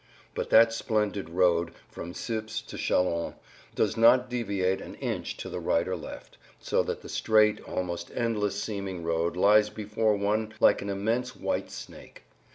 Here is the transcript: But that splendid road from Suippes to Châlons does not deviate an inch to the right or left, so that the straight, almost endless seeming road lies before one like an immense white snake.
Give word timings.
But 0.33 0.49
that 0.49 0.73
splendid 0.73 1.29
road 1.29 1.73
from 1.87 2.15
Suippes 2.15 2.63
to 2.65 2.75
Châlons 2.75 3.35
does 3.75 3.95
not 3.95 4.31
deviate 4.31 4.81
an 4.81 4.95
inch 4.95 5.37
to 5.37 5.47
the 5.47 5.59
right 5.59 5.87
or 5.87 5.95
left, 5.95 6.39
so 6.59 6.81
that 6.81 7.03
the 7.03 7.07
straight, 7.07 7.61
almost 7.69 8.09
endless 8.15 8.59
seeming 8.59 9.03
road 9.03 9.37
lies 9.37 9.69
before 9.69 10.15
one 10.17 10.55
like 10.59 10.81
an 10.81 10.89
immense 10.89 11.35
white 11.35 11.69
snake. 11.69 12.23